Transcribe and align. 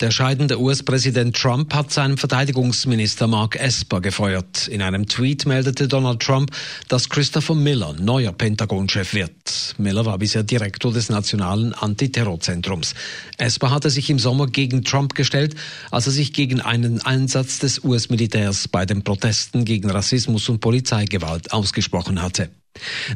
Der 0.00 0.10
scheidende 0.10 0.60
US-Präsident 0.60 1.36
Trump 1.36 1.74
hat 1.74 1.92
seinen 1.92 2.16
Verteidigungsminister 2.16 3.26
Mark 3.26 3.56
Esper 3.56 4.00
gefeuert. 4.00 4.68
In 4.68 4.82
einem 4.82 5.06
Tweet 5.06 5.46
meldete 5.46 5.88
Donald 5.88 6.20
Trump, 6.20 6.50
dass 6.88 7.08
Christopher 7.08 7.54
Miller 7.54 7.94
neuer 7.94 8.32
Pentagon-Chef 8.32 9.14
wird. 9.14 9.74
Miller 9.78 10.04
war 10.06 10.18
bisher 10.18 10.42
Direktor 10.42 10.92
des 10.92 11.08
Nationalen 11.08 11.72
Antiterrorzentrums. 11.74 12.94
Esper 13.38 13.70
hatte 13.70 13.90
sich 13.90 14.10
im 14.10 14.18
Sommer 14.18 14.46
gegen 14.46 14.84
Trump 14.84 15.14
gestellt, 15.14 15.54
als 15.90 16.06
er 16.06 16.12
sich 16.12 16.32
gegen 16.32 16.60
einen 16.60 17.00
Einsatz 17.00 17.58
des 17.58 17.82
US-Militärs 17.84 18.68
bei 18.68 18.86
den 18.86 19.02
Protesten 19.02 19.64
gegen 19.64 19.90
Rassismus 19.90 20.48
und 20.48 20.60
Polizeigewalt 20.60 21.52
ausgesprochen 21.52 22.22
hatte. 22.22 22.50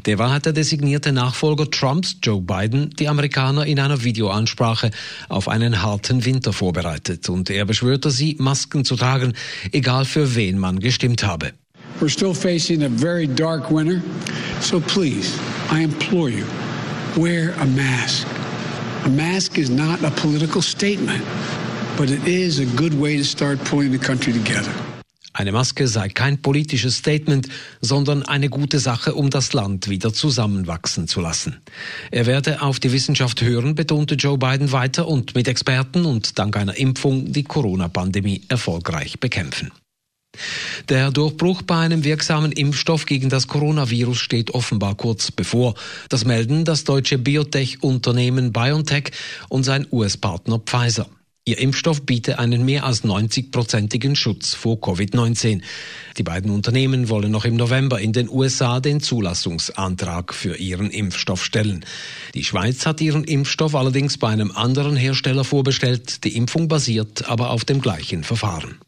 Derweil 0.06 0.32
hat 0.32 0.46
der 0.46 0.52
designierte 0.52 1.12
Nachfolger 1.12 1.70
Trumps, 1.70 2.16
Joe 2.22 2.40
Biden, 2.40 2.90
die 2.98 3.08
Amerikaner 3.08 3.64
in 3.66 3.78
einer 3.78 4.02
Videoansprache 4.02 4.90
auf 5.28 5.48
einen 5.48 5.82
harten 5.82 6.24
Winter 6.24 6.52
vorbereitet 6.52 7.28
und 7.28 7.50
er 7.50 7.64
beschwörte 7.64 8.10
sie, 8.10 8.36
Masken 8.38 8.84
zu 8.84 8.96
tragen, 8.96 9.32
egal 9.72 10.04
für 10.04 10.34
wen 10.34 10.58
man 10.58 10.80
gestimmt 10.80 11.24
habe. 11.24 11.52
We're 12.00 12.10
still 12.10 12.34
facing 12.34 12.82
a 12.82 12.88
very 12.88 13.26
dark 13.26 13.70
winter, 13.70 14.02
so 14.60 14.80
please, 14.80 15.38
I 15.70 15.84
implore 15.84 16.28
you, 16.28 16.44
wear 17.16 17.54
a 17.60 17.64
mask. 17.64 18.26
A 19.04 19.08
mask 19.08 19.58
is 19.58 19.70
not 19.70 20.02
a 20.02 20.10
political 20.10 20.60
statement, 20.60 21.22
but 21.96 22.10
it 22.10 22.26
is 22.26 22.58
a 22.58 22.66
good 22.76 22.98
way 23.00 23.16
to 23.16 23.24
start 23.24 23.62
pulling 23.64 23.92
the 23.92 23.98
country 23.98 24.32
together. 24.32 24.72
Eine 25.36 25.50
Maske 25.50 25.88
sei 25.88 26.08
kein 26.10 26.40
politisches 26.40 26.98
Statement, 26.98 27.48
sondern 27.80 28.22
eine 28.22 28.48
gute 28.48 28.78
Sache, 28.78 29.14
um 29.14 29.30
das 29.30 29.52
Land 29.52 29.88
wieder 29.88 30.12
zusammenwachsen 30.12 31.08
zu 31.08 31.20
lassen. 31.20 31.60
Er 32.12 32.26
werde 32.26 32.62
auf 32.62 32.78
die 32.78 32.92
Wissenschaft 32.92 33.42
hören, 33.42 33.74
betonte 33.74 34.14
Joe 34.14 34.38
Biden 34.38 34.70
weiter 34.70 35.08
und 35.08 35.34
mit 35.34 35.48
Experten 35.48 36.06
und 36.06 36.38
dank 36.38 36.56
einer 36.56 36.76
Impfung 36.76 37.32
die 37.32 37.42
Corona-Pandemie 37.42 38.42
erfolgreich 38.48 39.18
bekämpfen. 39.18 39.72
Der 40.88 41.10
Durchbruch 41.10 41.62
bei 41.62 41.78
einem 41.78 42.04
wirksamen 42.04 42.52
Impfstoff 42.52 43.04
gegen 43.04 43.28
das 43.28 43.48
Coronavirus 43.48 44.18
steht 44.18 44.52
offenbar 44.52 44.94
kurz 44.94 45.32
bevor. 45.32 45.74
Das 46.10 46.24
melden 46.24 46.64
das 46.64 46.84
deutsche 46.84 47.18
Biotech-Unternehmen 47.18 48.52
BioNTech 48.52 49.10
und 49.48 49.64
sein 49.64 49.86
US-Partner 49.90 50.60
Pfizer. 50.60 51.08
Ihr 51.46 51.58
Impfstoff 51.58 52.06
biete 52.06 52.38
einen 52.38 52.64
mehr 52.64 52.84
als 52.84 53.04
90-prozentigen 53.04 54.16
Schutz 54.16 54.54
vor 54.54 54.76
Covid-19. 54.76 55.60
Die 56.16 56.22
beiden 56.22 56.50
Unternehmen 56.50 57.10
wollen 57.10 57.30
noch 57.30 57.44
im 57.44 57.56
November 57.56 58.00
in 58.00 58.14
den 58.14 58.30
USA 58.30 58.80
den 58.80 59.00
Zulassungsantrag 59.00 60.32
für 60.32 60.56
ihren 60.56 60.88
Impfstoff 60.88 61.44
stellen. 61.44 61.84
Die 62.32 62.44
Schweiz 62.44 62.86
hat 62.86 63.02
ihren 63.02 63.24
Impfstoff 63.24 63.74
allerdings 63.74 64.16
bei 64.16 64.28
einem 64.28 64.52
anderen 64.52 64.96
Hersteller 64.96 65.44
vorbestellt. 65.44 66.24
Die 66.24 66.34
Impfung 66.34 66.66
basiert 66.68 67.28
aber 67.28 67.50
auf 67.50 67.66
dem 67.66 67.82
gleichen 67.82 68.24
Verfahren. 68.24 68.78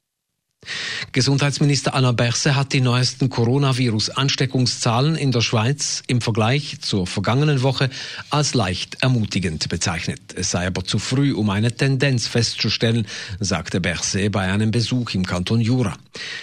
Gesundheitsminister 1.12 1.94
Alain 1.94 2.16
Berset 2.16 2.54
hat 2.54 2.72
die 2.72 2.80
neuesten 2.80 3.30
Coronavirus-Ansteckungszahlen 3.30 5.16
in 5.16 5.32
der 5.32 5.40
Schweiz 5.40 6.02
im 6.06 6.20
Vergleich 6.20 6.78
zur 6.80 7.06
vergangenen 7.06 7.62
Woche 7.62 7.90
als 8.30 8.54
leicht 8.54 9.02
ermutigend 9.02 9.68
bezeichnet. 9.68 10.20
Es 10.34 10.50
sei 10.50 10.66
aber 10.66 10.84
zu 10.84 10.98
früh, 10.98 11.32
um 11.32 11.50
eine 11.50 11.72
Tendenz 11.72 12.26
festzustellen, 12.26 13.06
sagte 13.40 13.80
Berset 13.80 14.32
bei 14.32 14.52
einem 14.52 14.70
Besuch 14.70 15.14
im 15.14 15.24
Kanton 15.24 15.60
Jura. 15.60 15.96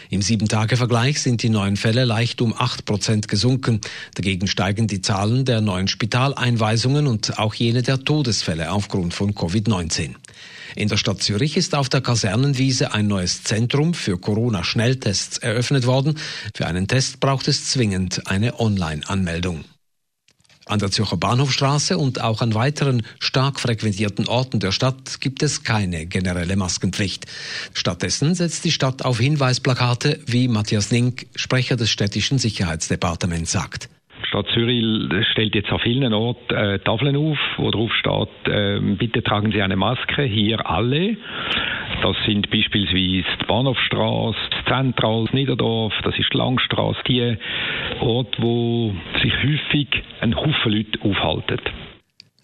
Im 0.09 0.21
Sieben-Tage-Vergleich 0.21 1.21
sind 1.21 1.43
die 1.43 1.49
neuen 1.49 1.77
Fälle 1.77 2.05
leicht 2.05 2.41
um 2.41 2.53
acht 2.57 2.85
Prozent 2.85 3.27
gesunken. 3.27 3.81
Dagegen 4.15 4.47
steigen 4.47 4.87
die 4.87 5.01
Zahlen 5.01 5.45
der 5.45 5.61
neuen 5.61 5.87
Spitaleinweisungen 5.87 7.07
und 7.07 7.37
auch 7.39 7.53
jene 7.53 7.81
der 7.81 7.99
Todesfälle 8.03 8.71
aufgrund 8.71 9.13
von 9.13 9.33
Covid-19. 9.33 10.15
In 10.75 10.87
der 10.87 10.97
Stadt 10.97 11.21
Zürich 11.21 11.57
ist 11.57 11.75
auf 11.75 11.89
der 11.89 12.01
Kasernenwiese 12.01 12.93
ein 12.93 13.07
neues 13.07 13.43
Zentrum 13.43 13.93
für 13.93 14.17
Corona-Schnelltests 14.17 15.37
eröffnet 15.37 15.85
worden. 15.85 16.17
Für 16.55 16.67
einen 16.67 16.87
Test 16.87 17.19
braucht 17.19 17.47
es 17.47 17.65
zwingend 17.65 18.27
eine 18.27 18.59
Online-Anmeldung. 18.59 19.65
An 20.65 20.79
der 20.79 20.91
Zürcher 20.91 21.17
Bahnhofstraße 21.17 21.97
und 21.97 22.21
auch 22.21 22.41
an 22.41 22.53
weiteren 22.53 23.03
stark 23.19 23.59
frequentierten 23.59 24.27
Orten 24.29 24.61
der 24.61 24.71
Stadt 24.71 25.19
gibt 25.19 25.43
es 25.43 25.63
keine 25.63 26.05
generelle 26.05 26.55
Maskenpflicht. 26.55 27.25
Stattdessen 27.73 28.33
setzt 28.33 28.63
die 28.63 28.71
Stadt 28.71 29.03
auf 29.03 29.19
Hinweisplakate, 29.19 30.21
wie 30.25 30.47
Matthias 30.47 30.89
Nink, 30.89 31.27
Sprecher 31.35 31.75
des 31.75 31.89
städtischen 31.89 32.39
Sicherheitsdepartements, 32.39 33.51
sagt. 33.51 33.89
Stadt 34.33 34.47
Zürich 34.51 34.83
stellt 35.31 35.53
jetzt 35.53 35.71
auf 35.71 35.83
vielen 35.83 36.11
Orten 36.11 36.55
äh, 36.55 36.79
Tafeln 36.79 37.15
auf, 37.15 37.37
wo 37.57 37.69
drauf 37.69 37.91
steht, 37.93 38.51
äh, 38.51 38.79
bitte 38.79 39.21
tragen 39.21 39.51
Sie 39.51 39.61
eine 39.61 39.75
Maske, 39.75 40.23
hier 40.23 40.67
alle. 40.67 41.17
Das 42.01 42.15
sind 42.25 42.49
beispielsweise 42.49 42.95
die 42.95 43.45
Bahnhofstraße, 43.45 44.39
das 44.49 44.65
Zentral, 44.65 45.25
das 45.25 45.33
Niederdorf, 45.35 45.93
das 46.03 46.17
ist 46.17 46.33
die 46.33 46.37
Langstraße, 46.37 46.99
die 47.07 47.37
Orte, 47.99 48.41
wo 48.41 48.95
sich 49.21 49.33
häufig 49.43 49.89
ein 50.21 50.35
Haufen 50.35 50.71
Leute 50.71 50.99
aufhalten. 51.03 51.59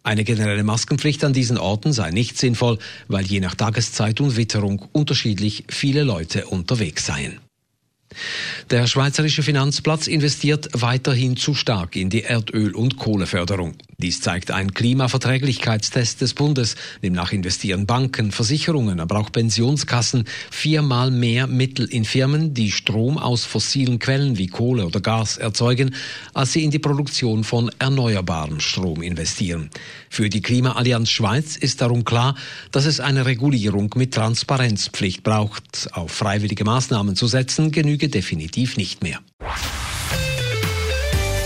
Eine 0.04 0.24
generelle 0.24 0.64
Maskenpflicht 0.64 1.24
an 1.24 1.34
diesen 1.34 1.58
Orten 1.58 1.92
sei 1.92 2.12
nicht 2.12 2.38
sinnvoll, 2.38 2.78
weil 3.08 3.26
je 3.26 3.40
nach 3.40 3.56
Tageszeit 3.56 4.22
und 4.22 4.38
Witterung 4.38 4.86
unterschiedlich 4.94 5.64
viele 5.70 6.04
Leute 6.04 6.46
unterwegs 6.46 7.08
seien. 7.08 7.40
Der 8.72 8.86
Schweizerische 8.86 9.42
Finanzplatz 9.42 10.06
investiert 10.06 10.70
weiterhin 10.74 11.36
zu 11.36 11.56
stark 11.56 11.96
in 11.96 12.12
die 12.12 12.24
Erdöl- 12.24 12.76
und 12.76 12.98
Kohleförderung. 12.98 13.74
Dies 13.98 14.22
zeigt 14.22 14.52
ein 14.52 14.76
Klimaverträglichkeitstest 14.76 16.22
des 16.22 16.36
Bundes. 16.36 16.76
Demnach 17.02 17.34
investieren 17.34 17.88
Banken, 17.88 18.32
Versicherungen, 18.32 19.00
aber 19.00 19.18
auch 19.18 19.32
Pensionskassen 19.32 20.26
viermal 20.52 21.10
mehr 21.10 21.48
Mittel 21.48 21.86
in 21.88 22.06
Firmen, 22.06 22.54
die 22.54 22.72
Strom 22.72 23.18
aus 23.18 23.44
fossilen 23.44 23.98
Quellen 23.98 24.38
wie 24.38 24.48
Kohle 24.48 24.86
oder 24.86 25.02
Gas 25.02 25.38
erzeugen, 25.38 25.96
als 26.36 26.54
sie 26.54 26.64
in 26.64 26.70
die 26.70 26.80
Produktion 26.80 27.44
von 27.44 27.72
erneuerbarem 27.80 28.60
Strom 28.60 29.02
investieren. 29.02 29.72
Für 30.12 30.30
die 30.30 30.42
Klimaallianz 30.42 31.10
Schweiz 31.10 31.56
ist 31.56 31.82
darum 31.82 32.06
klar, 32.06 32.36
dass 32.72 32.86
es 32.86 33.00
eine 33.00 33.26
Regulierung 33.26 33.94
mit 33.96 34.14
Transparenzpflicht 34.14 35.24
braucht. 35.24 35.90
Auf 35.92 36.12
freiwillige 36.12 36.64
Maßnahmen 36.64 37.16
zu 37.16 37.26
setzen, 37.26 37.72
genüge 37.72 38.10
definitiv 38.10 38.59
nicht 38.60 39.04
mehr. 39.04 39.20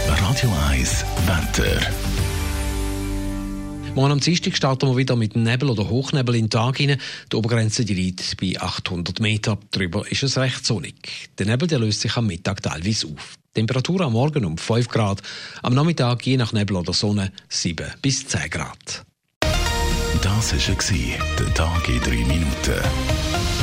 Radio 0.07 0.51
1 0.69 1.05
Wetter. 1.27 1.79
Morgen 3.95 4.13
am 4.13 4.19
Dienstag 4.19 4.57
starten 4.57 4.89
wir 4.89 4.97
wieder 4.97 5.15
mit 5.15 5.35
Nebel 5.35 5.69
oder 5.69 5.87
Hochnebel 5.87 6.33
in 6.33 6.45
den 6.45 6.49
Tag 6.49 6.77
hinein. 6.77 6.99
Die 7.31 7.35
Obergrenze 7.35 7.85
die 7.85 7.93
liegt 7.93 8.37
bei 8.41 8.59
800 8.59 9.19
Meter. 9.19 9.59
Darüber 9.69 10.11
ist 10.11 10.23
es 10.23 10.37
recht 10.37 10.65
sonnig. 10.65 11.29
Der 11.37 11.45
Nebel 11.45 11.67
der 11.67 11.77
löst 11.77 12.01
sich 12.01 12.17
am 12.17 12.25
Mittag 12.25 12.63
teilweise 12.63 13.07
auf. 13.07 13.35
Temperatur 13.53 14.01
am 14.01 14.13
Morgen 14.13 14.45
um 14.45 14.57
5 14.57 14.87
Grad, 14.87 15.21
am 15.61 15.75
Nachmittag 15.75 16.25
je 16.25 16.37
nach 16.37 16.53
Nebel 16.53 16.77
oder 16.77 16.93
Sonne 16.93 17.31
7 17.49 17.85
bis 18.01 18.25
10 18.25 18.49
Grad. 18.49 19.05
Das 20.23 20.53
war 20.53 20.75
der 21.39 21.53
Tag 21.53 21.87
in 21.87 21.99
3 22.01 22.09
Minuten. 22.09 23.62